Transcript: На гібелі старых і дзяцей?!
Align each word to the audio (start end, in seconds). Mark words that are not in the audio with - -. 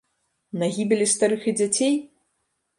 На 0.61 0.69
гібелі 0.77 1.05
старых 1.13 1.47
і 1.53 1.55
дзяцей?! 1.61 1.95